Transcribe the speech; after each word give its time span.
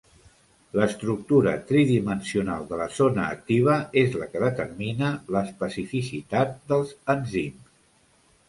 L'estructura 0.77 1.51
tridimensional 1.71 2.65
de 2.71 2.79
la 2.81 2.87
zona 2.99 3.25
activa 3.35 3.75
és 4.03 4.17
la 4.23 4.29
que 4.33 4.41
determina 4.47 5.13
l'especificitat 5.37 6.57
dels 6.73 6.97
enzims. 7.17 7.71